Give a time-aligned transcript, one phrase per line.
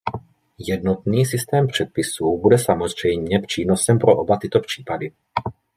[0.57, 5.11] Jednotný systém předpisů bude samozřejmě přínosem pro oba tyto případy.